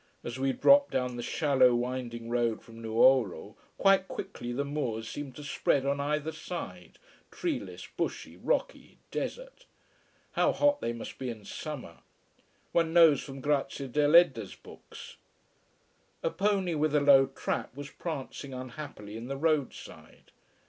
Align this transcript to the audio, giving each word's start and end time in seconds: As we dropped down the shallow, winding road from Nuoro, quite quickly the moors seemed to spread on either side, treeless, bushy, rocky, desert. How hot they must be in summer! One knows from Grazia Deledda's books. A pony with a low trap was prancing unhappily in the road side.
As 0.23 0.39
we 0.39 0.51
dropped 0.51 0.89
down 0.89 1.15
the 1.15 1.21
shallow, 1.21 1.75
winding 1.75 2.27
road 2.27 2.63
from 2.63 2.81
Nuoro, 2.81 3.55
quite 3.77 4.07
quickly 4.07 4.51
the 4.51 4.65
moors 4.65 5.07
seemed 5.07 5.35
to 5.35 5.43
spread 5.43 5.85
on 5.85 5.99
either 5.99 6.31
side, 6.31 6.97
treeless, 7.29 7.87
bushy, 7.97 8.35
rocky, 8.35 8.97
desert. 9.11 9.67
How 10.31 10.53
hot 10.53 10.81
they 10.81 10.91
must 10.91 11.19
be 11.19 11.29
in 11.29 11.45
summer! 11.45 11.99
One 12.71 12.93
knows 12.93 13.21
from 13.21 13.41
Grazia 13.41 13.87
Deledda's 13.87 14.55
books. 14.55 15.17
A 16.23 16.31
pony 16.31 16.73
with 16.73 16.95
a 16.95 16.99
low 17.01 17.27
trap 17.27 17.75
was 17.75 17.91
prancing 17.91 18.55
unhappily 18.55 19.15
in 19.15 19.27
the 19.27 19.37
road 19.37 19.71
side. 19.71 20.31